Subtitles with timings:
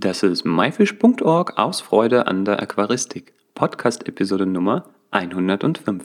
[0.00, 3.32] Das ist myfish.org aus Freude an der Aquaristik.
[3.56, 6.04] Podcast-Episode Nummer 105.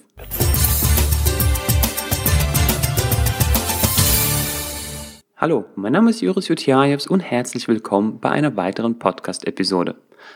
[5.37, 9.94] Hallo, mein Name ist Juris Jutjajews und herzlich willkommen bei einer weiteren Podcast-Episode.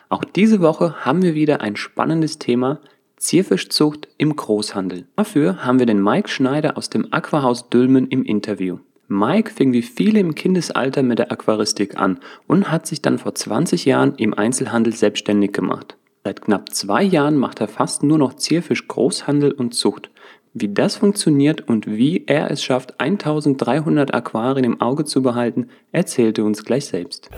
[0.09, 2.79] Auch diese Woche haben wir wieder ein spannendes Thema,
[3.15, 5.07] Zierfischzucht im Großhandel.
[5.15, 8.77] Dafür haben wir den Mike Schneider aus dem Aquahaus Dülmen im Interview.
[9.09, 13.33] Mike fing wie viele im Kindesalter mit der Aquaristik an und hat sich dann vor
[13.33, 15.95] 20 Jahren im Einzelhandel selbstständig gemacht.
[16.25, 20.09] Seit knapp zwei Jahren macht er fast nur noch Zierfisch Großhandel und Zucht.
[20.53, 26.43] Wie das funktioniert und wie er es schafft, 1300 Aquarien im Auge zu behalten, erzählte
[26.43, 27.29] uns gleich selbst.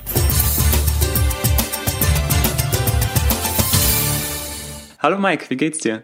[4.97, 6.01] Hallo Mike, wie geht's dir?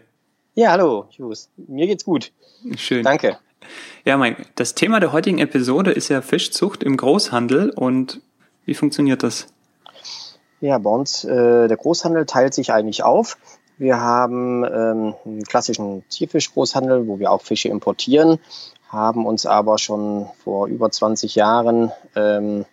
[0.54, 1.50] Ja, hallo, Jus.
[1.56, 2.30] Mir geht's gut.
[2.76, 3.02] Schön.
[3.02, 3.38] Danke.
[4.04, 8.20] Ja, Mike, das Thema der heutigen Episode ist ja Fischzucht im Großhandel und
[8.64, 9.48] wie funktioniert das?
[10.60, 13.36] Ja, bei uns, äh, der Großhandel teilt sich eigentlich auf.
[13.78, 18.38] Wir haben ähm, einen klassischen Tierfischgroßhandel, wo wir auch Fische importieren,
[18.88, 22.64] haben uns aber schon vor über 20 Jahren ähm,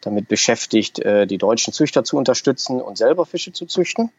[0.00, 4.10] damit beschäftigt, äh, die deutschen Züchter zu unterstützen und selber Fische zu züchten.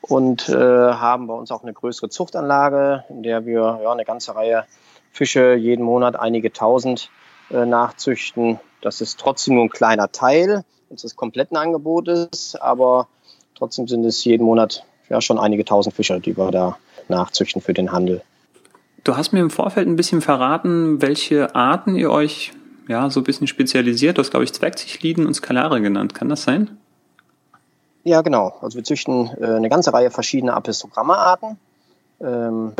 [0.00, 4.34] Und äh, haben bei uns auch eine größere Zuchtanlage, in der wir ja, eine ganze
[4.34, 4.64] Reihe
[5.12, 7.10] Fische jeden Monat einige tausend
[7.50, 8.58] äh, nachzüchten.
[8.80, 13.08] Das ist trotzdem nur ein kleiner Teil unseres kompletten Angebotes, aber
[13.54, 16.76] trotzdem sind es jeden Monat ja schon einige tausend Fische, die wir da
[17.08, 18.22] nachzüchten für den Handel.
[19.04, 22.52] Du hast mir im Vorfeld ein bisschen verraten, welche Arten ihr euch
[22.88, 24.16] ja so ein bisschen spezialisiert.
[24.16, 26.14] Du hast, glaube ich, Zwergzichliden und Skalare genannt.
[26.14, 26.78] Kann das sein?
[28.04, 28.54] Ja, genau.
[28.60, 31.58] Also wir züchten äh, eine ganze Reihe verschiedener Apistogramma-Arten.
[32.20, 32.72] Ähm,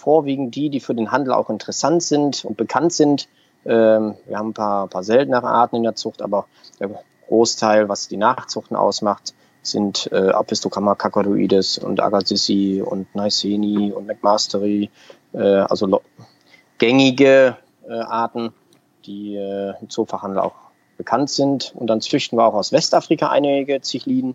[0.00, 3.28] vorwiegend die, die für den Handel auch interessant sind und bekannt sind.
[3.64, 6.46] Ähm, wir haben ein paar, paar seltenere Arten in der Zucht, aber
[6.80, 6.90] der
[7.28, 12.48] Großteil, was die Nachzuchten ausmacht, sind äh, Apistogramma cacadoides und Agassiz
[12.82, 14.90] und Niceni und McMastery,
[15.34, 16.00] äh, also
[16.78, 18.54] gängige äh, Arten,
[19.04, 20.54] die äh, im Zoofachhandel auch
[20.96, 21.74] bekannt sind.
[21.76, 24.34] Und dann züchten wir auch aus Westafrika einige Zichliden,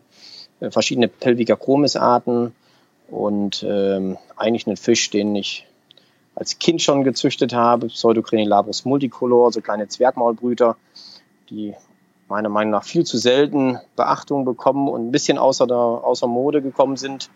[0.59, 2.53] äh, verschiedene Pelvica chromis Arten,
[3.09, 5.67] und ähm, eigentlich einen Fisch, den ich
[6.35, 10.75] als Kind schon gezüchtet habe, Pseudocrenilabus multicolor, so kleine Zwergmaulbrüter,
[11.49, 11.73] die
[12.27, 16.61] meiner Meinung nach viel zu selten Beachtung bekommen und ein bisschen außer, der, außer Mode
[16.61, 17.29] gekommen sind.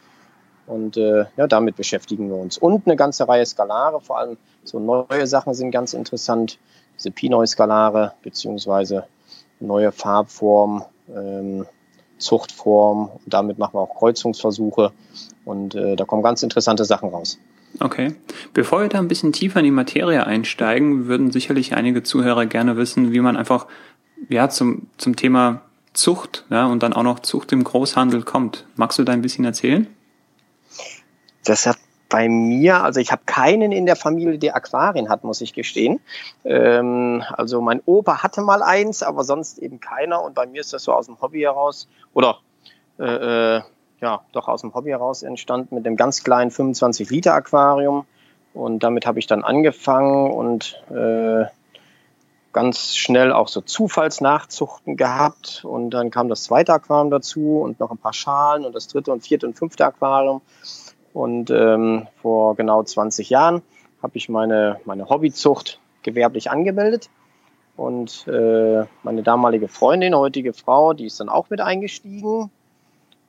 [0.68, 2.58] Und äh, ja, damit beschäftigen wir uns.
[2.58, 6.60] Und eine ganze Reihe Skalare, vor allem so neue Sachen sind ganz interessant.
[6.98, 9.06] Diese Pinoi-Skalare, beziehungsweise
[9.60, 10.84] neue Farbform,
[11.16, 11.66] ähm,
[12.20, 13.10] Zuchtform.
[13.26, 14.92] Und damit machen wir auch Kreuzungsversuche.
[15.46, 17.40] Und äh, da kommen ganz interessante Sachen raus.
[17.80, 18.16] Okay.
[18.54, 22.78] Bevor wir da ein bisschen tiefer in die Materie einsteigen, würden sicherlich einige Zuhörer gerne
[22.78, 23.68] wissen, wie man einfach
[24.28, 25.62] ja, zum, zum Thema
[25.94, 28.66] Zucht ja, und dann auch noch Zucht im Großhandel kommt.
[28.76, 29.88] Magst du da ein bisschen erzählen?
[31.46, 31.78] Das hat
[32.10, 36.00] bei mir, also ich habe keinen in der Familie, der Aquarien hat, muss ich gestehen.
[36.44, 40.22] Ähm, also mein Opa hatte mal eins, aber sonst eben keiner.
[40.24, 42.40] Und bei mir ist das so aus dem Hobby heraus oder
[43.00, 43.62] äh, äh
[44.02, 48.06] ja, doch aus dem Hobby heraus entstanden mit einem ganz kleinen 25 Liter Aquarium.
[48.54, 51.46] Und damit habe ich dann angefangen und äh,
[52.54, 55.64] ganz schnell auch so Zufallsnachzuchten gehabt.
[55.66, 59.12] Und dann kam das zweite Aquarium dazu und noch ein paar Schalen und das dritte
[59.12, 60.42] und vierte und fünfte Aquarium.
[61.14, 63.62] Und ähm, vor genau 20 Jahren
[64.02, 67.10] habe ich meine, meine Hobbyzucht gewerblich angemeldet.
[67.76, 72.52] Und äh, meine damalige Freundin, heutige Frau, die ist dann auch mit eingestiegen.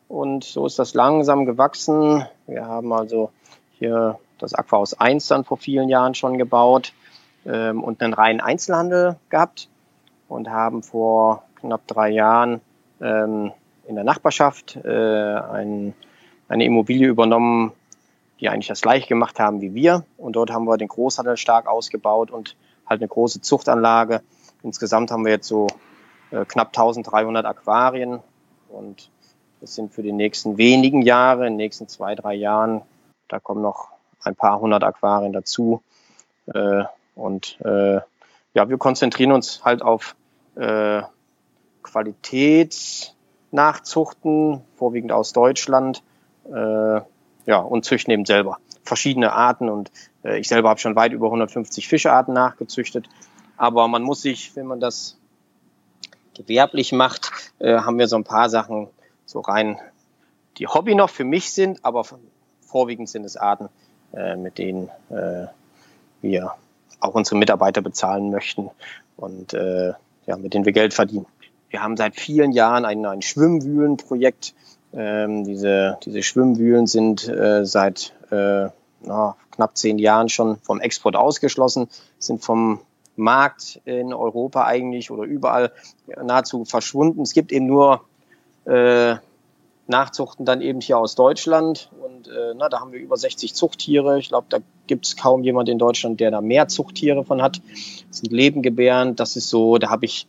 [0.08, 2.26] Und so ist das langsam gewachsen.
[2.48, 3.30] Wir haben also
[3.78, 6.92] hier das Aquahaus 1 dann vor vielen Jahren schon gebaut
[7.46, 9.68] ähm, und einen reinen Einzelhandel gehabt
[10.28, 12.60] und haben vor knapp drei Jahren
[13.00, 13.52] ähm,
[13.86, 15.94] in der Nachbarschaft äh, ein,
[16.50, 17.72] eine Immobilie übernommen,
[18.40, 20.04] die eigentlich das gleiche gemacht haben wie wir.
[20.16, 22.56] Und dort haben wir den Großhandel stark ausgebaut und
[22.86, 24.22] halt eine große Zuchtanlage.
[24.62, 25.68] Insgesamt haben wir jetzt so
[26.32, 28.20] äh, knapp 1300 Aquarien
[28.68, 29.10] und
[29.60, 32.82] das sind für die nächsten wenigen Jahre, in den nächsten zwei, drei Jahren,
[33.28, 33.88] da kommen noch
[34.24, 35.82] ein paar hundert Aquarien dazu.
[36.52, 38.00] Äh, und äh,
[38.54, 40.16] ja, wir konzentrieren uns halt auf
[40.56, 41.02] äh,
[41.82, 46.02] Qualitätsnachzuchten, vorwiegend aus Deutschland.
[46.50, 47.00] Äh,
[47.46, 49.68] ja, und züchten eben selber verschiedene Arten.
[49.68, 49.90] Und
[50.24, 53.08] äh, ich selber habe schon weit über 150 Fischarten nachgezüchtet.
[53.56, 55.18] Aber man muss sich, wenn man das
[56.34, 58.88] gewerblich macht, äh, haben wir so ein paar Sachen
[59.26, 59.78] so rein,
[60.58, 62.04] die Hobby noch für mich sind, aber
[62.60, 63.68] vorwiegend sind es Arten,
[64.36, 64.90] mit denen
[66.20, 66.54] wir
[66.98, 68.68] auch unsere Mitarbeiter bezahlen möchten
[69.16, 71.26] und ja, mit denen wir Geld verdienen.
[71.70, 74.54] wir haben seit vielen Jahren ein, ein Schwimmwühlenprojekt.
[74.92, 78.68] Ähm, diese, diese Schwimmwühlen sind äh, seit äh,
[79.02, 81.88] na, knapp zehn Jahren schon vom Export ausgeschlossen,
[82.18, 82.80] sind vom
[83.16, 85.72] Markt in Europa eigentlich oder überall
[86.22, 87.22] nahezu verschwunden.
[87.22, 88.02] Es gibt eben nur
[88.64, 89.16] äh,
[89.86, 91.90] Nachzuchten dann eben hier aus Deutschland.
[92.00, 94.18] Und äh, na, da haben wir über 60 Zuchttiere.
[94.18, 97.60] Ich glaube, da gibt es kaum jemand in Deutschland, der da mehr Zuchttiere von hat.
[98.08, 99.16] Das sind Lebengebären.
[99.16, 100.26] Das ist so, da habe ich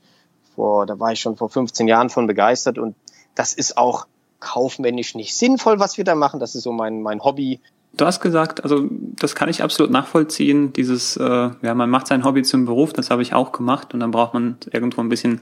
[0.55, 2.77] vor, da war ich schon vor 15 Jahren von begeistert.
[2.77, 2.95] Und
[3.35, 4.07] das ist auch
[4.41, 6.39] kaufmännisch nicht sinnvoll, was wir da machen.
[6.41, 7.61] Das ist so mein, mein Hobby.
[7.93, 10.73] Du hast gesagt, also das kann ich absolut nachvollziehen.
[10.73, 13.99] Dieses, äh, ja, man macht sein Hobby zum Beruf, das habe ich auch gemacht und
[13.99, 15.41] dann braucht man irgendwo ein bisschen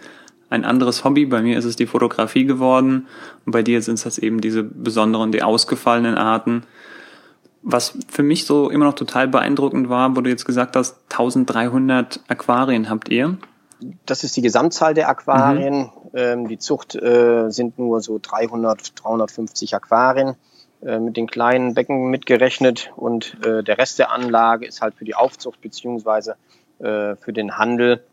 [0.49, 1.25] ein anderes Hobby.
[1.25, 3.07] Bei mir ist es die Fotografie geworden
[3.45, 6.63] und bei dir sind das eben diese besonderen, die ausgefallenen Arten.
[7.61, 12.21] Was für mich so immer noch total beeindruckend war, wo du jetzt gesagt hast, 1300
[12.27, 13.37] Aquarien habt ihr.
[14.05, 15.81] Das ist die Gesamtzahl der Aquarien.
[15.81, 15.89] Mhm.
[16.13, 20.35] Ähm, die Zucht äh, sind nur so 300, 350 Aquarien
[20.81, 25.05] äh, mit den kleinen Becken mitgerechnet und äh, der Rest der Anlage ist halt für
[25.05, 26.35] die Aufzucht beziehungsweise
[26.81, 28.05] für den Handel.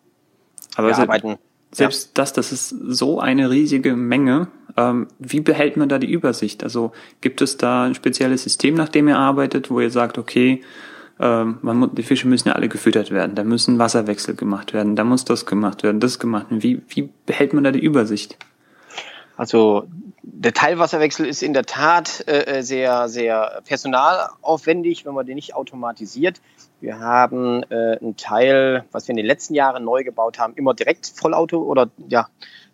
[0.75, 1.39] Aber wir arbeiten
[1.77, 2.11] selbst ja.
[2.15, 4.49] das, das ist so eine riesige Menge.
[4.77, 6.63] Ähm, wie behält man da die Übersicht?
[6.63, 10.63] Also gibt es da ein spezielles System, nach dem ihr arbeitet, wo ihr sagt, okay,
[11.19, 15.05] ähm, man, die Fische müssen ja alle gefüttert werden, da müssen Wasserwechsel gemacht werden, da
[15.05, 16.63] muss das gemacht werden, das gemacht werden.
[16.63, 18.37] Wie, wie behält man da die Übersicht?
[19.37, 19.87] Also
[20.23, 26.41] der Teilwasserwechsel ist in der Tat äh, sehr, sehr personalaufwendig, wenn man den nicht automatisiert.
[26.81, 30.75] Wir haben äh, einen Teil, was wir in den letzten Jahren neu gebaut haben, immer
[30.75, 32.29] direkt Vollauto oder ja,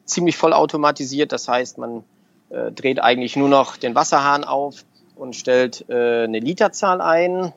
[0.04, 1.30] ziemlich vollautomatisiert.
[1.30, 2.04] Das heißt, man
[2.50, 4.84] äh, dreht eigentlich nur noch den Wasserhahn auf
[5.14, 7.52] und stellt äh, eine Literzahl ein,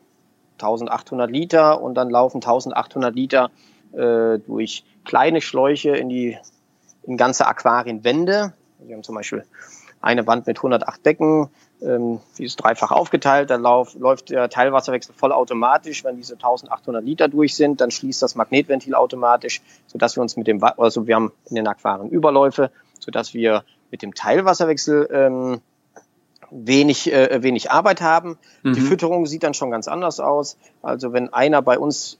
[0.56, 3.50] 1800 Liter, und dann laufen 1800 Liter
[3.94, 6.38] äh, durch kleine Schläuche in die
[7.04, 8.54] in ganze Aquarienwände.
[8.80, 9.44] Wir haben zum Beispiel
[10.02, 11.50] eine Wand mit 108 Becken,
[11.81, 16.04] ähm, die ist dreifach aufgeteilt, dann lauf, läuft der Teilwasserwechsel vollautomatisch.
[16.04, 20.48] Wenn diese 1800 Liter durch sind, dann schließt das Magnetventil automatisch, sodass wir uns mit
[20.48, 25.62] dem, also wir haben in den Aquarien Überläufe, sodass wir mit dem Teilwasserwechsel ähm,
[26.56, 28.38] wenig, äh, wenig Arbeit haben.
[28.63, 28.74] Mhm.
[28.74, 30.57] Die Fütterung sieht dann schon ganz anders aus.
[30.81, 32.19] Also wenn einer bei uns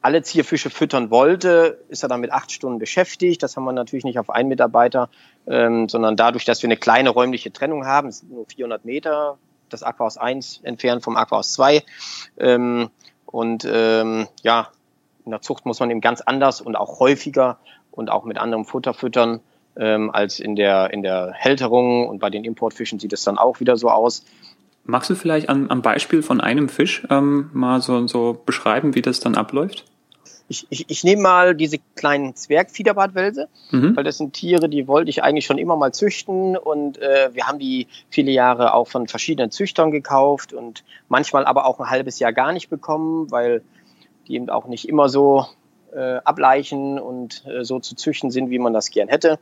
[0.00, 3.42] alle Zierfische füttern wollte, ist er dann mit acht Stunden beschäftigt.
[3.42, 5.08] Das haben wir natürlich nicht auf einen Mitarbeiter,
[5.46, 9.38] ähm, sondern dadurch, dass wir eine kleine räumliche Trennung haben, es sind nur 400 Meter,
[9.68, 11.82] das Aquahaus 1 entfernt vom Aquahaus 2.
[12.38, 12.90] Ähm,
[13.26, 14.68] und ähm, ja,
[15.24, 17.58] in der Zucht muss man eben ganz anders und auch häufiger
[17.90, 19.40] und auch mit anderem Futter füttern
[19.78, 22.08] ähm, als in der, in der Hälterung.
[22.08, 24.24] Und bei den Importfischen sieht es dann auch wieder so aus.
[24.84, 29.02] Magst du vielleicht am, am Beispiel von einem Fisch ähm, mal so, so beschreiben, wie
[29.02, 29.84] das dann abläuft?
[30.50, 33.94] Ich, ich, ich nehme mal diese kleinen Zwergfiederbartwälse, mhm.
[33.94, 37.46] weil das sind Tiere, die wollte ich eigentlich schon immer mal züchten und äh, wir
[37.46, 42.18] haben die viele Jahre auch von verschiedenen Züchtern gekauft und manchmal aber auch ein halbes
[42.18, 43.62] Jahr gar nicht bekommen, weil
[44.26, 45.44] die eben auch nicht immer so
[45.94, 49.38] äh, ableichen und äh, so zu züchten sind, wie man das gern hätte.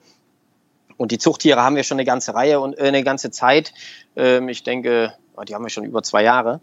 [0.97, 3.73] Und die Zuchttiere haben wir schon eine ganze Reihe und äh, eine ganze Zeit.
[4.17, 6.61] Ähm, ich denke, oh, die haben wir schon über zwei Jahre.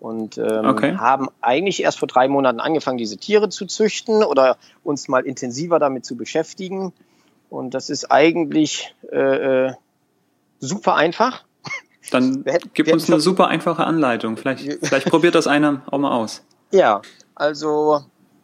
[0.00, 0.96] Und ähm, okay.
[0.96, 5.78] haben eigentlich erst vor drei Monaten angefangen, diese Tiere zu züchten oder uns mal intensiver
[5.78, 6.92] damit zu beschäftigen.
[7.48, 9.72] Und das ist eigentlich äh, äh
[10.60, 11.44] super einfach.
[12.10, 14.36] Dann gib uns eine super einfache Anleitung.
[14.36, 16.42] Vielleicht, vielleicht probiert das einer auch mal aus.
[16.70, 17.02] Ja,
[17.36, 18.00] also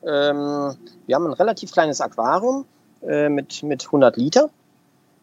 [0.07, 2.65] ähm, wir haben ein relativ kleines Aquarium
[3.03, 4.51] äh, mit, mit 100 Liter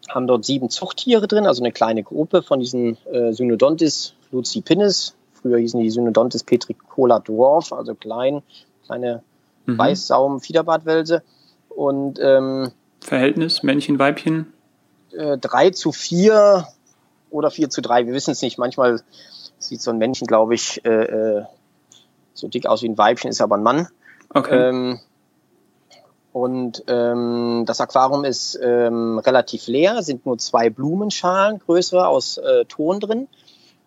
[0.08, 5.14] haben dort sieben Zuchttiere drin, also eine kleine Gruppe von diesen äh, Synodontis lucipinnis.
[5.34, 8.42] Früher hießen die Synodontis petricola dwarf, also klein,
[8.86, 9.22] kleine
[9.66, 9.78] mhm.
[9.78, 11.22] Weißsaum-Fiederbartwälse.
[11.68, 14.52] Und ähm, Verhältnis Männchen, Weibchen?
[15.12, 16.66] Äh, drei zu vier
[17.30, 18.58] oder vier zu drei, wir wissen es nicht.
[18.58, 19.00] Manchmal
[19.58, 21.04] sieht so ein Männchen, glaube ich, äh,
[21.38, 21.44] äh,
[22.34, 23.88] so dick aus wie ein Weibchen, ist aber ein Mann.
[24.30, 24.68] Okay.
[24.68, 25.00] Ähm,
[26.38, 32.64] und ähm, das Aquarium ist ähm, relativ leer, sind nur zwei Blumenschalen, größere aus äh,
[32.66, 33.26] Ton drin.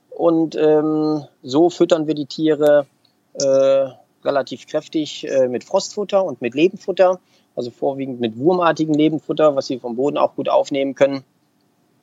[0.10, 2.88] Und ähm, so füttern wir die Tiere
[3.36, 3.86] äh,
[4.26, 7.22] relativ kräftig äh, mit Frostfutter und mit Lebenfutter,
[7.56, 11.24] also vorwiegend mit wurmartigem Lebenfutter, was sie vom Boden auch gut aufnehmen können.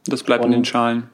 [0.07, 1.11] Das bleibt und, in den Schalen.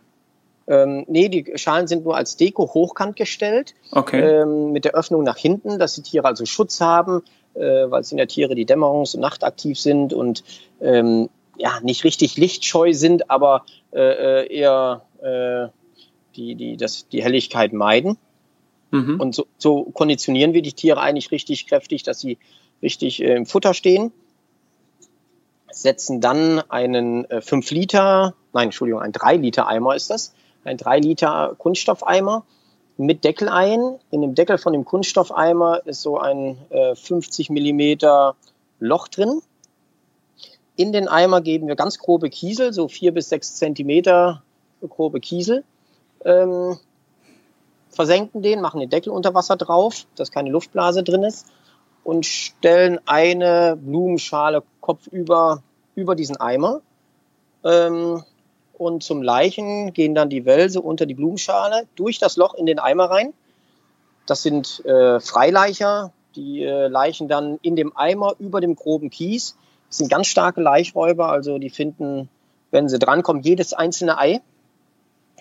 [0.68, 3.74] Ähm, nee, die Schalen sind nur als Deko hochkant gestellt.
[3.90, 4.20] Okay.
[4.20, 7.24] Ähm, mit der Öffnung nach hinten, dass die Tiere also Schutz haben
[7.54, 10.44] äh, weil es sind ja Tiere, die dämmerungs- und nachtaktiv sind und
[10.80, 15.68] ähm, ja nicht richtig lichtscheu sind, aber äh, äh, eher äh,
[16.37, 18.18] die, die, das, die Helligkeit meiden.
[18.90, 19.20] Mhm.
[19.20, 22.38] Und so, so konditionieren wir die Tiere eigentlich richtig kräftig, dass sie
[22.82, 24.12] richtig äh, im Futter stehen.
[25.70, 30.34] setzen dann einen äh, 5 Liter, nein, Entschuldigung, ein 3 Liter Eimer ist das,
[30.64, 32.44] ein 3 Liter Kunststoffeimer
[32.96, 33.98] mit Deckel ein.
[34.10, 38.36] In dem Deckel von dem Kunststoffeimer ist so ein äh, 50 Millimeter
[38.80, 39.40] Loch drin.
[40.76, 44.42] In den Eimer geben wir ganz grobe Kiesel, so 4 bis 6 Zentimeter
[44.88, 45.64] grobe Kiesel.
[46.24, 46.78] Ähm,
[47.90, 51.46] versenken den, machen den Deckel unter Wasser drauf, dass keine Luftblase drin ist
[52.02, 55.62] und stellen eine Blumenschale kopfüber
[55.94, 56.82] über diesen Eimer.
[57.64, 58.22] Ähm,
[58.78, 62.78] und zum Leichen gehen dann die Wälse unter die Blumenschale durch das Loch in den
[62.78, 63.32] Eimer rein.
[64.26, 69.56] Das sind äh, Freileicher, die äh, leichen dann in dem Eimer über dem groben Kies.
[69.88, 72.28] Das sind ganz starke Laichräuber, also die finden,
[72.70, 74.40] wenn sie drankommen, jedes einzelne Ei.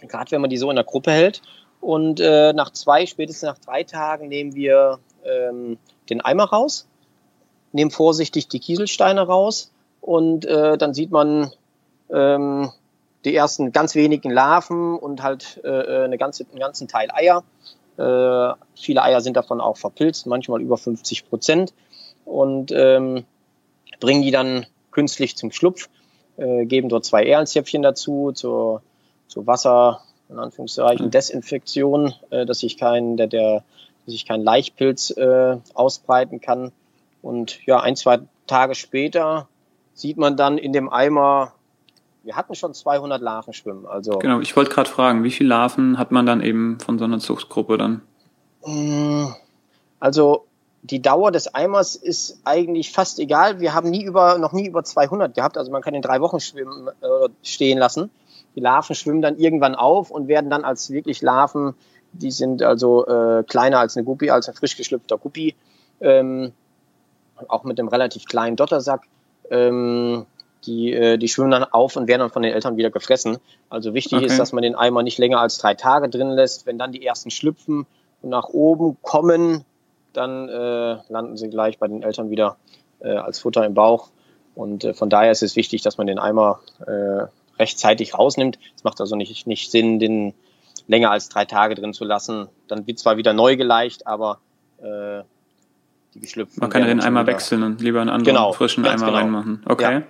[0.02, 1.42] Gerade wenn man die so in der Gruppe hält.
[1.80, 5.78] Und äh, nach zwei, spätestens nach drei Tagen nehmen wir ähm,
[6.10, 6.88] den Eimer raus,
[7.72, 11.52] nehmen vorsichtig die Kieselsteine raus und äh, dann sieht man
[12.12, 12.72] ähm,
[13.26, 17.44] die ersten ganz wenigen Larven und halt äh, äh, eine ganze, einen ganzen Teil Eier.
[17.98, 21.74] Äh, viele Eier sind davon auch verpilzt, manchmal über 50 Prozent
[22.26, 23.26] und ähm,
[24.00, 25.90] bringen die dann künstlich zum Schlupf,
[26.38, 28.82] äh, geben dort zwei Ehrenzäpfchen dazu zur,
[29.28, 33.64] zur Wasser, in Anführungszeichen, Desinfektion, äh, dass sich kein, der, der
[34.06, 36.72] sich kein Laichpilz äh, ausbreiten kann.
[37.22, 39.48] Und ja, ein, zwei Tage später
[39.94, 41.53] sieht man dann in dem Eimer,
[42.24, 43.86] wir hatten schon 200 Larven schwimmen.
[43.86, 47.06] Also, genau, ich wollte gerade fragen, wie viele Larven hat man dann eben von so
[47.06, 48.02] einer Zuchtgruppe dann?
[48.66, 49.28] Mm,
[50.00, 50.46] also
[50.82, 53.60] die Dauer des Eimers ist eigentlich fast egal.
[53.60, 55.58] Wir haben nie über, noch nie über 200 gehabt.
[55.58, 58.10] Also man kann in drei Wochen schwimmen, äh, stehen lassen.
[58.56, 61.76] Die Larven schwimmen dann irgendwann auf und werden dann als wirklich Larven
[62.14, 65.56] die sind also äh, kleiner als eine Guppi, als ein frisch geschlüpfter Guppi.
[66.00, 66.54] Ähm,
[67.48, 69.04] auch mit einem relativ kleinen Dottersack.
[69.50, 70.26] Ähm,
[70.66, 73.38] die, äh, die schwimmen dann auf und werden dann von den Eltern wieder gefressen.
[73.70, 74.26] Also wichtig okay.
[74.26, 76.66] ist, dass man den Eimer nicht länger als drei Tage drin lässt.
[76.66, 77.86] Wenn dann die ersten schlüpfen
[78.22, 79.66] und nach oben kommen,
[80.14, 82.58] dann äh, landen sie gleich bei den Eltern wieder
[83.00, 84.10] äh, als Futter im Bauch.
[84.56, 87.28] Und äh, von daher ist es wichtig, dass man den Eimer äh,
[87.60, 88.60] rechtzeitig rausnimmt.
[88.76, 90.34] Es macht also nicht, nicht Sinn, den
[90.88, 92.48] länger als drei Tage drin zu lassen.
[92.68, 94.40] Dann wird zwar wieder neu geleicht, aber
[94.80, 95.24] äh,
[96.14, 96.62] die geschlüpften.
[96.62, 99.18] Man kann ja den Eimer wechseln und lieber einen anderen genau, frischen Eimer genau.
[99.18, 99.64] reinmachen.
[99.66, 99.94] Okay.
[99.94, 100.04] Ja.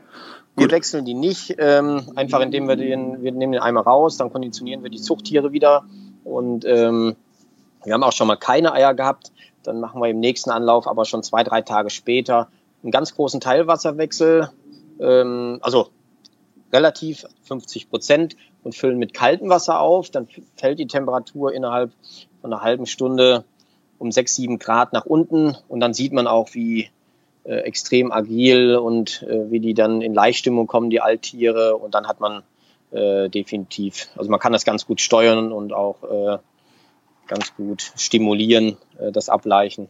[0.56, 4.32] Wir wechseln die nicht, ähm, einfach indem wir den, wir nehmen den Eimer raus, dann
[4.32, 5.86] konditionieren wir die Zuchttiere wieder
[6.24, 7.16] und ähm,
[7.84, 9.32] wir haben auch schon mal keine Eier gehabt.
[9.64, 12.50] Dann machen wir im nächsten Anlauf, aber schon zwei, drei Tage später,
[12.82, 14.50] einen ganz großen Teilwasserwechsel.
[15.00, 15.90] Ähm, also
[16.72, 20.10] relativ 50 Prozent und füllen mit kaltem Wasser auf.
[20.10, 21.92] Dann fällt die Temperatur innerhalb
[22.42, 23.46] von einer halben Stunde
[24.00, 26.90] um 6, 7 Grad nach unten und dann sieht man auch, wie
[27.44, 32.08] äh, extrem agil und äh, wie die dann in Leichtstimmung kommen, die Alttiere und dann
[32.08, 32.44] hat man
[32.92, 36.38] äh, definitiv, also man kann das ganz gut steuern und auch äh,
[37.28, 39.88] ganz gut stimulieren, äh, das Ableichen.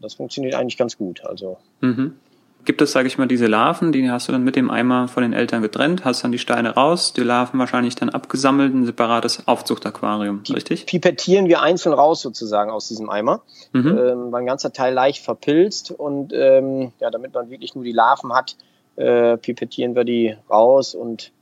[0.00, 1.24] Das funktioniert eigentlich ganz gut.
[1.24, 2.16] Also mhm
[2.64, 5.22] gibt es, sage ich mal, diese Larven, die hast du dann mit dem Eimer von
[5.22, 9.46] den Eltern getrennt, hast dann die Steine raus, die Larven wahrscheinlich dann abgesammelt, ein separates
[9.48, 10.86] Aufzuchtaquarium, richtig?
[10.86, 13.42] Pipettieren wir einzeln raus sozusagen aus diesem Eimer.
[13.72, 13.98] Mhm.
[13.98, 18.32] Ähm, ein ganzer Teil leicht verpilzt und ähm, ja, damit man wirklich nur die Larven
[18.32, 18.56] hat,
[18.96, 21.32] äh, pipettieren wir die raus und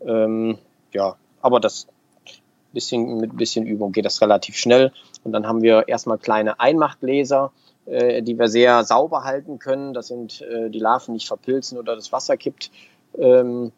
[0.00, 0.58] ähm,
[0.92, 1.86] ja, aber das
[2.76, 4.92] bisschen mit ein bisschen Übung geht das relativ schnell
[5.26, 7.50] und dann haben wir erstmal kleine Einmachtgläser,
[7.84, 9.92] äh, die wir sehr sauber halten können.
[9.92, 12.70] Das sind äh, die Larven nicht verpilzen oder das Wasser kippt.
[13.18, 13.72] Ähm,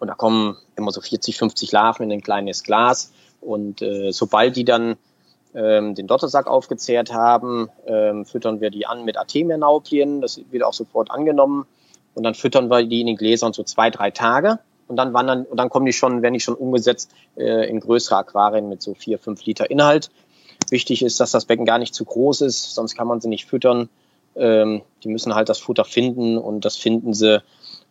[0.00, 3.12] und da kommen immer so 40, 50 Larven in ein kleines Glas.
[3.42, 4.96] Und äh, sobald die dann
[5.54, 10.22] ähm, den Dottersack aufgezehrt haben, ähm, füttern wir die an mit Artemia-Nauplien.
[10.22, 11.66] Das wird auch sofort angenommen.
[12.14, 14.58] Und dann füttern wir die in den Gläsern so zwei, drei Tage.
[14.88, 18.16] Und dann wandern, und dann kommen die schon, werden die schon umgesetzt äh, in größere
[18.16, 20.10] Aquarien mit so vier, fünf Liter Inhalt.
[20.72, 23.46] Wichtig ist, dass das Becken gar nicht zu groß ist, sonst kann man sie nicht
[23.46, 23.88] füttern.
[24.34, 27.42] Ähm, die müssen halt das Futter finden und das finden sie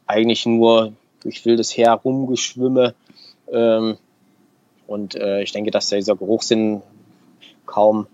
[0.08, 2.96] eigentlich nur durch wildes Herumgeschwimme.
[3.52, 3.98] Ähm,
[4.88, 6.82] und äh, ich denke, dass dieser Geruchssinn
[7.68, 8.08] kaum,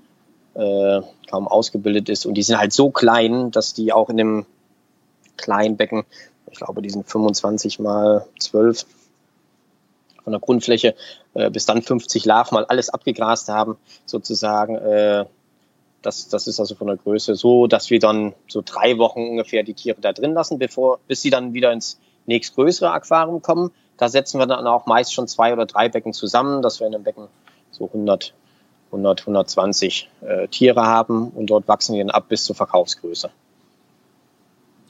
[0.54, 2.26] äh, kaum ausgebildet ist.
[2.26, 4.46] Und die sind halt so klein, dass die auch in dem
[5.38, 6.04] kleinen Becken,
[6.52, 8.86] ich glaube, die sind 25 mal 12
[10.28, 10.94] von der Grundfläche
[11.36, 14.76] äh, bis dann 50 Larven mal alles abgegrast haben, sozusagen.
[14.76, 15.24] Äh,
[16.02, 19.64] das, das ist also von der Größe so, dass wir dann so drei Wochen ungefähr
[19.64, 23.72] die Tiere da drin lassen, bevor, bis sie dann wieder ins nächstgrößere Aquarium kommen.
[23.96, 26.96] Da setzen wir dann auch meist schon zwei oder drei Becken zusammen, dass wir in
[26.96, 27.30] einem Becken
[27.72, 28.34] so 100,
[28.88, 33.30] 100 120 äh, Tiere haben und dort wachsen die dann ab bis zur Verkaufsgröße.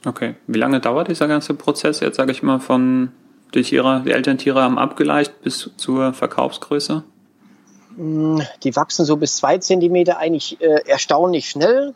[0.04, 0.34] Okay.
[0.48, 3.12] Wie lange dauert dieser ganze Prozess jetzt, sage ich mal, von
[3.54, 7.02] die Tiere, die Elterntiere haben abgeleicht bis zur Verkaufsgröße?
[7.96, 11.94] Hm, die wachsen so bis zwei Zentimeter eigentlich äh, erstaunlich schnell.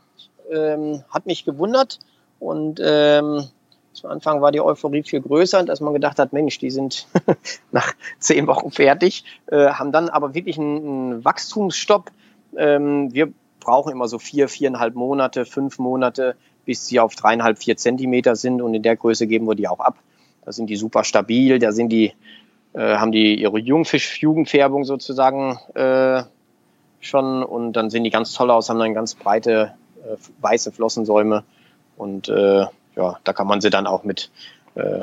[0.50, 1.98] Ähm, hat mich gewundert.
[2.38, 3.44] Und ähm,
[3.92, 7.06] zu Anfang war die Euphorie viel größer, dass man gedacht hat, Mensch, die sind
[7.70, 12.10] nach zehn Wochen fertig, äh, haben dann aber wirklich einen, einen Wachstumsstopp.
[12.56, 17.76] Ähm, wir brauchen immer so vier, viereinhalb Monate, fünf Monate, bis sie auf dreieinhalb, vier
[17.76, 19.98] Zentimeter sind und in der Größe geben wir die auch ab.
[20.44, 22.12] Da sind die super stabil, da sind die,
[22.72, 26.24] äh, haben die ihre Jungfisch-Jugendfärbung sozusagen äh,
[27.00, 31.44] schon und dann sehen die ganz toll aus, haben dann ganz breite äh, weiße Flossensäume
[31.96, 34.30] und äh, ja, da kann man sie dann auch mit,
[34.74, 35.00] äh,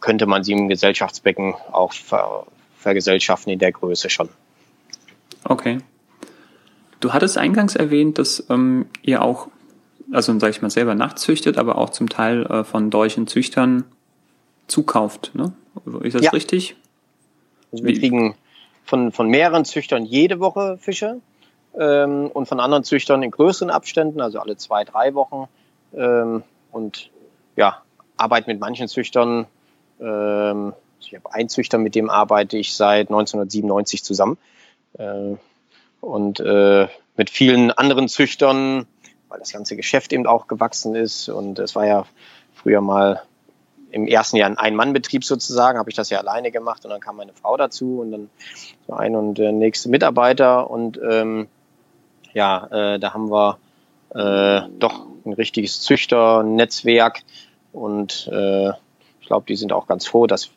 [0.00, 4.28] könnte man sie im Gesellschaftsbecken auch ver vergesellschaften in der Größe schon.
[5.44, 5.78] Okay.
[7.00, 9.48] Du hattest eingangs erwähnt, dass ähm, ihr auch,
[10.12, 13.84] also sage ich mal, selber nachzüchtet, aber auch zum Teil äh, von deutschen Züchtern
[14.66, 15.32] zukauft.
[15.34, 15.52] Ne?
[16.02, 16.30] Ist das ja.
[16.30, 16.76] richtig?
[17.72, 17.98] Also wir Wie?
[17.98, 18.34] kriegen
[18.84, 21.20] von, von mehreren Züchtern jede Woche Fische
[21.78, 25.48] ähm, und von anderen Züchtern in größeren Abständen, also alle zwei, drei Wochen.
[25.94, 27.10] Ähm, und
[27.56, 27.82] ja,
[28.16, 29.46] arbeite mit manchen Züchtern.
[30.00, 34.38] Ähm, ich habe einen Züchter, mit dem arbeite ich seit 1997 zusammen.
[34.98, 35.34] Äh,
[36.00, 38.86] und äh, mit vielen anderen Züchtern,
[39.28, 41.28] weil das ganze Geschäft eben auch gewachsen ist.
[41.28, 42.06] Und es war ja
[42.54, 43.22] früher mal
[43.94, 47.16] im ersten Jahr ein Ein-Mann-Betrieb sozusagen, habe ich das ja alleine gemacht und dann kam
[47.16, 48.30] meine Frau dazu und dann
[48.88, 51.46] so ein und der nächste Mitarbeiter und ähm,
[52.32, 53.58] ja, äh, da haben wir
[54.10, 57.22] äh, doch ein richtiges Züchternetzwerk
[57.72, 58.70] und äh,
[59.20, 60.50] ich glaube, die sind auch ganz froh, dass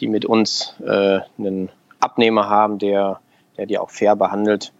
[0.00, 1.68] die mit uns äh, einen
[2.00, 3.20] Abnehmer haben, der,
[3.58, 4.72] der die auch fair behandelt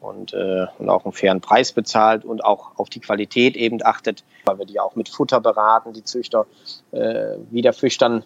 [0.00, 4.24] und, äh, und auch einen fairen Preis bezahlt und auch auf die Qualität eben achtet,
[4.44, 6.46] weil wir die auch mit Futter beraten, die Züchter,
[6.92, 8.24] äh, wie der Fisch dann,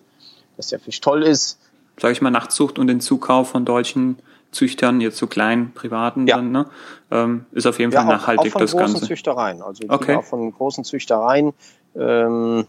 [0.56, 1.58] dass der Fisch toll ist.
[1.98, 4.18] Sag ich mal, Nachtzucht und den Zukauf von deutschen
[4.50, 6.36] Züchtern, jetzt so kleinen privaten, ja.
[6.36, 6.66] dann, ne?
[7.10, 10.16] ähm, ist auf jeden Fall ja, nachhaltig auch, auch von das großen Züchtereien, also okay.
[10.16, 11.54] auch von großen Züchtereien.
[11.96, 12.66] Ähm,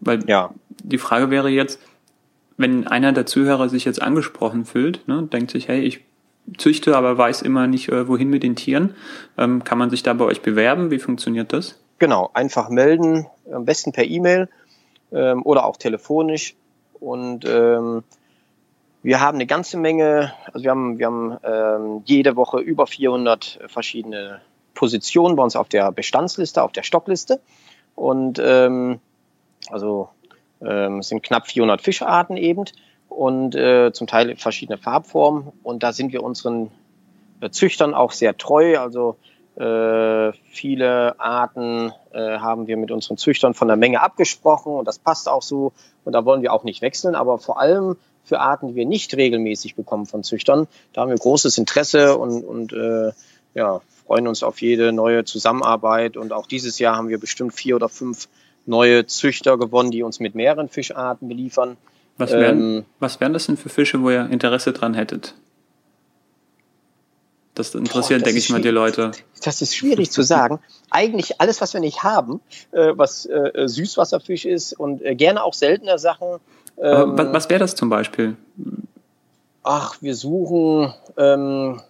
[0.00, 0.50] Weil ja.
[0.68, 1.78] die Frage wäre jetzt,
[2.56, 6.04] wenn einer der Zuhörer sich jetzt angesprochen fühlt, ne, denkt sich, hey, ich
[6.58, 8.94] züchte, aber weiß immer nicht, äh, wohin mit den Tieren,
[9.38, 10.90] ähm, kann man sich da bei euch bewerben?
[10.90, 11.80] Wie funktioniert das?
[11.98, 14.48] Genau, einfach melden, am besten per E-Mail
[15.12, 16.54] ähm, oder auch telefonisch
[16.98, 18.02] und ähm,
[19.02, 23.60] wir haben eine ganze Menge, also wir haben, wir haben ähm, jede Woche über 400
[23.66, 24.42] verschiedene
[24.74, 27.40] Positionen bei uns auf der Bestandsliste, auf der Stockliste.
[27.94, 29.00] Und ähm,
[29.70, 30.10] also
[30.60, 32.64] ähm, es sind knapp 400 Fischarten eben
[33.10, 35.52] und äh, zum Teil verschiedene Farbformen.
[35.62, 36.70] Und da sind wir unseren
[37.50, 38.78] Züchtern auch sehr treu.
[38.78, 39.16] Also
[39.56, 44.98] äh, viele Arten äh, haben wir mit unseren Züchtern von der Menge abgesprochen und das
[44.98, 45.72] passt auch so.
[46.04, 47.14] Und da wollen wir auch nicht wechseln.
[47.14, 50.68] Aber vor allem für Arten, die wir nicht regelmäßig bekommen von Züchtern.
[50.92, 53.12] Da haben wir großes Interesse und, und äh,
[53.54, 56.16] ja, freuen uns auf jede neue Zusammenarbeit.
[56.16, 58.28] Und auch dieses Jahr haben wir bestimmt vier oder fünf
[58.66, 61.76] neue Züchter gewonnen, die uns mit mehreren Fischarten beliefern.
[62.20, 65.34] Was wären, ähm, was wären das denn für Fische, wo ihr Interesse dran hättet?
[67.54, 69.10] Das interessiert, Boah, das denke ich mal, die Leute.
[69.42, 70.60] Das ist schwierig zu sagen.
[70.90, 72.40] Eigentlich alles, was wir nicht haben,
[72.72, 76.40] äh, was äh, Süßwasserfisch ist und äh, gerne auch seltene Sachen,
[76.80, 78.36] ähm, was, was wäre das zum Beispiel?
[79.62, 81.80] Ach, wir suchen, ähm,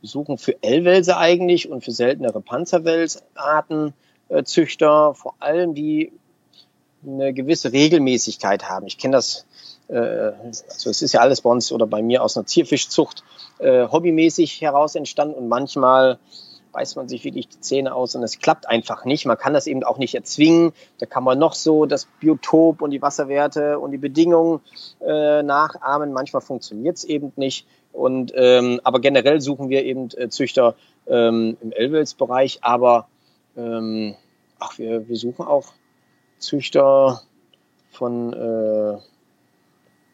[0.00, 3.94] wir suchen für L-Welse eigentlich und für seltenere Panzerwelsarten
[4.28, 6.12] äh, Züchter, vor allem die
[7.04, 8.86] eine gewisse Regelmäßigkeit haben.
[8.86, 9.57] Ich kenne das, äh,
[9.88, 13.24] also es ist ja alles bei uns oder bei mir aus einer Zierfischzucht
[13.58, 16.18] äh, hobbymäßig heraus entstanden und manchmal
[16.72, 19.26] beißt man sich wirklich die Zähne aus und es klappt einfach nicht.
[19.26, 20.72] Man kann das eben auch nicht erzwingen.
[20.98, 24.60] Da kann man noch so das Biotop und die Wasserwerte und die Bedingungen
[25.00, 26.12] äh, nachahmen.
[26.12, 27.66] Manchmal funktioniert es eben nicht.
[27.92, 32.58] Und, ähm, aber generell suchen wir eben äh, Züchter ähm, im Elwels-Bereich.
[32.62, 33.08] Aber
[33.56, 34.14] ähm,
[34.58, 35.72] ach, wir, wir suchen auch
[36.38, 37.22] Züchter
[37.90, 38.98] von äh,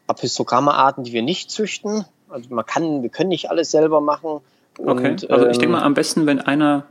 [0.07, 2.05] Apistogramma-Arten, die wir nicht züchten.
[2.29, 4.41] Also man kann, wir können nicht alles selber machen.
[4.79, 6.85] Okay, und, also ich denke mal ähm, am besten, wenn einer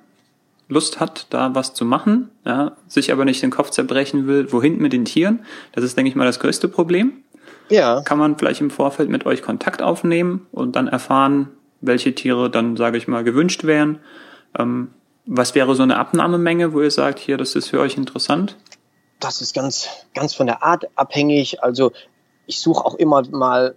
[0.70, 4.78] Lust hat, da was zu machen, ja, sich aber nicht den Kopf zerbrechen will, wohin
[4.78, 7.24] mit den Tieren, das ist, denke ich mal, das größte Problem.
[7.70, 8.02] Ja.
[8.02, 11.50] Kann man vielleicht im Vorfeld mit euch Kontakt aufnehmen und dann erfahren,
[11.82, 14.00] welche Tiere dann, sage ich mal, gewünscht wären.
[14.58, 14.90] Ähm,
[15.26, 18.58] was wäre so eine Abnahmemenge, wo ihr sagt, hier, das ist für euch interessant?
[19.20, 21.64] Das ist ganz, ganz von der Art abhängig.
[21.64, 21.94] Also
[22.46, 23.76] ich suche auch immer mal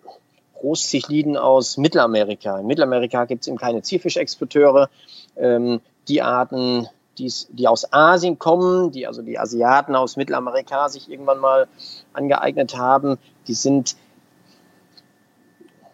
[0.54, 2.58] Großzichliden aus Mittelamerika.
[2.58, 4.88] In Mittelamerika gibt es eben keine Zierfischexporteure.
[5.36, 11.38] Ähm, die Arten, die aus Asien kommen, die also die Asiaten aus Mittelamerika sich irgendwann
[11.38, 11.66] mal
[12.12, 13.96] angeeignet haben, die sind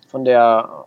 [0.09, 0.87] von der,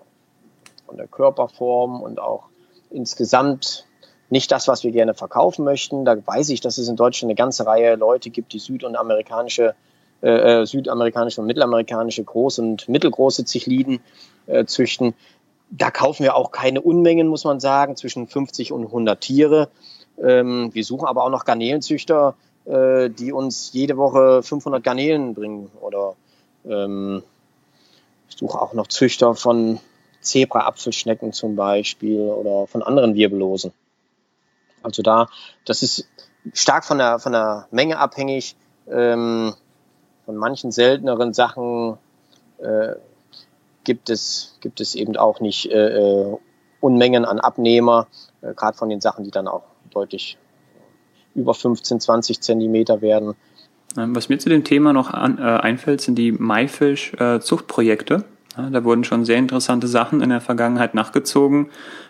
[0.85, 2.43] von der Körperform und auch
[2.91, 3.85] insgesamt
[4.29, 6.05] nicht das, was wir gerne verkaufen möchten.
[6.05, 8.95] Da weiß ich, dass es in Deutschland eine ganze Reihe Leute gibt, die süd- und
[8.95, 9.75] amerikanische,
[10.21, 13.99] äh, äh südamerikanische und mittelamerikanische große und mittelgroße Zichliden
[14.47, 15.13] äh, züchten.
[15.71, 19.69] Da kaufen wir auch keine Unmengen, muss man sagen, zwischen 50 und 100 Tiere.
[20.21, 25.71] Ähm, wir suchen aber auch noch Garnelenzüchter, äh, die uns jede Woche 500 Garnelen bringen.
[25.81, 26.15] Oder
[26.65, 27.23] ähm,
[28.29, 29.79] ich suche auch noch Züchter von
[30.21, 33.71] Zebra-Apfelschnecken zum Beispiel oder von anderen Wirbellosen.
[34.81, 35.27] Also da,
[35.65, 36.07] das ist
[36.53, 38.55] stark von der, von der Menge abhängig.
[38.89, 39.53] Ähm,
[40.25, 41.97] von manchen selteneren Sachen
[42.57, 42.93] äh,
[43.83, 46.37] gibt, es, gibt es eben auch nicht äh, äh
[46.81, 48.07] Unmengen an Abnehmer,
[48.41, 50.37] äh, gerade von den Sachen, die dann auch deutlich
[51.33, 53.33] über 15, 20 Zentimeter werden.
[53.97, 58.15] Ähm, was mir zu dem Thema noch an, äh, einfällt, sind die Maifisch-Zuchtprojekte.
[58.57, 61.69] Äh, ja, da wurden schon sehr interessante Sachen in der Vergangenheit nachgezogen.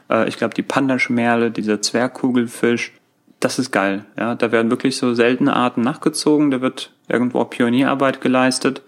[0.10, 2.94] Äh, ich glaube, die Pandaschmerle, dieser Zwergkugelfisch,
[3.40, 4.06] das ist geil.
[4.18, 6.52] Ja, da werden wirklich so seltene Arten nachgezogen.
[6.52, 8.82] Da wird irgendwo auch Pionierarbeit geleistet.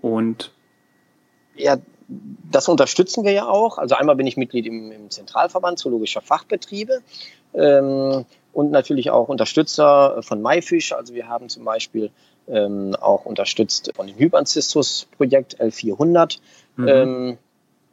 [0.00, 0.52] Und
[1.56, 3.78] ja, das unterstützen wir ja auch.
[3.78, 7.00] Also einmal bin ich Mitglied im, im Zentralverband Zoologischer Fachbetriebe
[7.54, 10.92] ähm, und natürlich auch Unterstützer von MyFish.
[10.92, 12.10] Also wir haben zum Beispiel
[12.48, 16.38] ähm, auch unterstützt von dem Hypancistus-Projekt L400.
[16.76, 16.88] Mhm.
[16.88, 17.38] Ähm,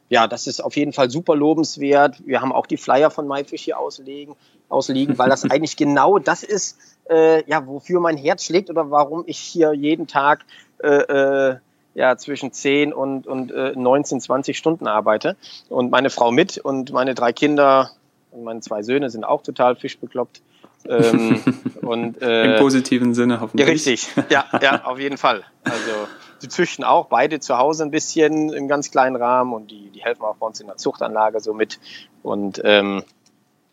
[0.08, 2.16] ja, das ist auf jeden Fall super lobenswert.
[2.26, 4.34] Wir haben auch die Flyer von MyFish hier auslegen,
[4.68, 9.24] ausliegen, weil das eigentlich genau das ist, äh, ja, wofür mein Herz schlägt oder warum
[9.26, 10.44] ich hier jeden Tag
[10.82, 11.56] äh, äh,
[11.94, 15.36] ja, zwischen 10 und, und äh, 19, 20 Stunden arbeite.
[15.68, 17.90] Und meine Frau mit und meine drei Kinder
[18.32, 20.42] und meine zwei Söhne sind auch total fischbekloppt.
[20.88, 21.40] ähm,
[21.82, 23.66] und, äh, Im positiven Sinne hoffentlich.
[23.66, 24.08] Ja, richtig.
[24.28, 25.44] Ja, ja, auf jeden Fall.
[25.62, 26.08] Also
[26.44, 30.04] die züchten auch beide zu Hause ein bisschen im ganz kleinen Rahmen und die, die
[30.04, 31.80] helfen auch bei uns in der Zuchtanlage so mit.
[32.22, 33.02] Und ähm,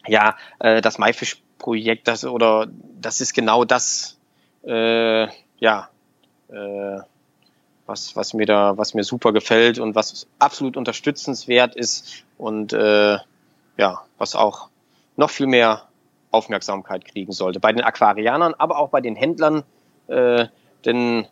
[0.07, 2.67] ja, äh, das Maifisch-Projekt, das oder
[2.99, 4.17] das ist genau das,
[4.63, 5.27] äh,
[5.59, 5.89] ja,
[6.49, 6.99] äh,
[7.85, 13.17] was, was mir da, was mir super gefällt und was absolut unterstützenswert ist und äh,
[13.77, 14.69] ja, was auch
[15.17, 15.83] noch viel mehr
[16.31, 17.59] Aufmerksamkeit kriegen sollte.
[17.59, 19.63] Bei den Aquarianern, aber auch bei den Händlern.
[20.07, 20.47] Äh,
[20.85, 21.27] denn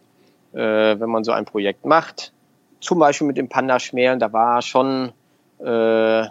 [0.54, 2.34] äh, wenn man so ein Projekt macht,
[2.80, 5.12] zum Beispiel mit dem Panda-Schmälen, da war schon
[5.60, 6.30] äh, äh,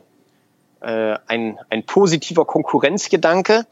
[1.26, 3.66] ein, ein positiver Konkurrenzgedanke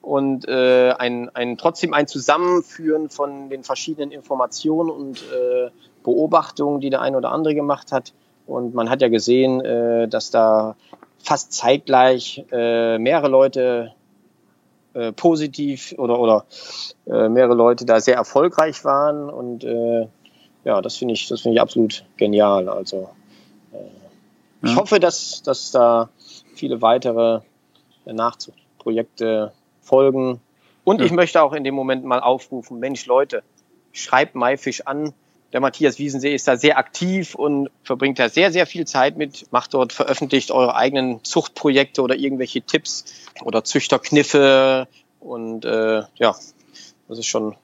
[0.00, 5.70] und äh, ein, ein, trotzdem ein Zusammenführen von den verschiedenen Informationen und äh,
[6.02, 8.12] Beobachtungen, die der eine oder andere gemacht hat.
[8.46, 10.76] Und man hat ja gesehen, äh, dass da
[11.22, 13.92] fast zeitgleich äh, mehrere Leute
[14.94, 16.44] äh, positiv oder, oder
[17.06, 19.30] äh, mehrere Leute da sehr erfolgreich waren.
[19.30, 20.06] Und äh,
[20.64, 22.68] ja, das finde ich, das finde ich absolut genial.
[22.68, 23.10] Also
[23.72, 26.08] äh, ich hoffe, dass, dass da
[26.54, 27.40] viele weitere
[28.04, 30.40] Nachzuchtprojekte folgen.
[30.84, 31.06] Und ja.
[31.06, 33.42] ich möchte auch in dem Moment mal aufrufen, Mensch, Leute,
[33.92, 35.12] schreibt MyFish an,
[35.52, 39.46] der Matthias Wiesensee ist da sehr aktiv und verbringt da sehr, sehr viel Zeit mit,
[39.52, 43.04] macht dort, veröffentlicht eure eigenen Zuchtprojekte oder irgendwelche Tipps
[43.44, 44.88] oder Züchterkniffe
[45.20, 46.34] und äh, ja,
[47.08, 47.54] das ist schon,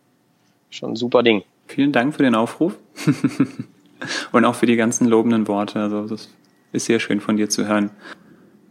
[0.70, 1.42] schon ein super Ding.
[1.66, 2.76] Vielen Dank für den Aufruf
[4.32, 5.80] und auch für die ganzen lobenden Worte.
[5.80, 6.28] Also das
[6.72, 7.90] ist sehr schön von dir zu hören.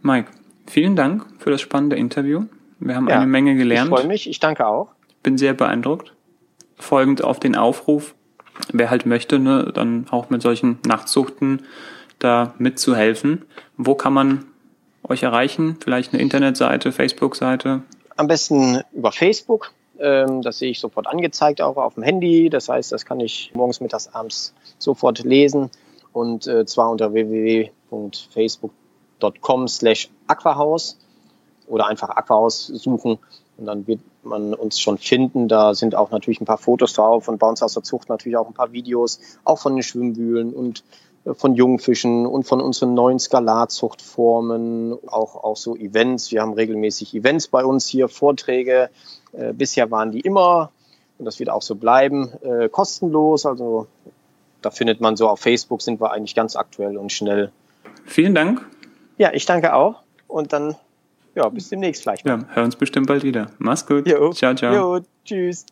[0.02, 0.30] Mike,
[0.66, 2.44] vielen Dank für das spannende Interview.
[2.78, 3.90] Wir haben ja, eine Menge gelernt.
[3.90, 4.90] Ich freue mich, ich danke auch.
[5.22, 6.14] Bin sehr beeindruckt.
[6.76, 8.14] Folgend auf den Aufruf,
[8.72, 11.62] wer halt möchte, ne, dann auch mit solchen Nachtzuchten
[12.18, 13.44] da mitzuhelfen.
[13.76, 14.44] Wo kann man
[15.02, 15.76] euch erreichen?
[15.82, 17.82] Vielleicht eine Internetseite, Facebook-Seite?
[18.16, 19.72] Am besten über Facebook.
[19.98, 22.50] Ähm, das sehe ich sofort angezeigt, auch auf dem Handy.
[22.50, 25.70] Das heißt, das kann ich morgens, mittags, abends sofort lesen.
[26.12, 30.98] Und äh, zwar unter www.facebook.com slash aquahaus
[31.66, 33.18] oder einfach Aquahaus suchen
[33.58, 35.48] und dann wird man uns schon finden.
[35.48, 38.36] Da sind auch natürlich ein paar Fotos drauf und bei uns aus der Zucht natürlich
[38.36, 40.84] auch ein paar Videos, auch von den Schwimmwühlen und
[41.24, 46.30] äh, von Jungfischen und von unseren neuen Skalarzuchtformen, auch, auch so Events.
[46.30, 48.90] Wir haben regelmäßig Events bei uns hier, Vorträge.
[49.32, 50.70] Äh, bisher waren die immer,
[51.18, 53.44] und das wird auch so bleiben, äh, kostenlos.
[53.44, 53.88] Also
[54.62, 57.50] da findet man so auf Facebook sind wir eigentlich ganz aktuell und schnell.
[58.04, 58.64] Vielen Dank.
[59.16, 60.02] Ja, ich danke auch.
[60.28, 60.76] Und dann
[61.38, 62.24] ja, bis demnächst vielleicht.
[62.24, 62.40] Mal.
[62.40, 63.50] Ja, hören uns bestimmt bald wieder.
[63.58, 64.08] Mach's gut.
[64.08, 64.32] Jo.
[64.32, 64.74] Ciao, ciao.
[64.74, 65.66] Jo, tschüss.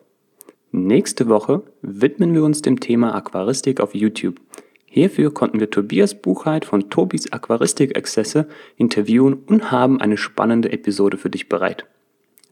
[0.70, 4.40] Nächste Woche widmen wir uns dem Thema Aquaristik auf YouTube.
[4.86, 11.30] Hierfür konnten wir Tobias Buchheit von Tobis Aquaristik-Exzesse interviewen und haben eine spannende Episode für
[11.30, 11.86] dich bereit.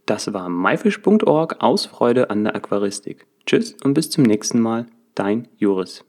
[0.07, 3.27] Das war myfish.org aus Freude an der Aquaristik.
[3.47, 6.05] Tschüss und bis zum nächsten Mal, dein Joris.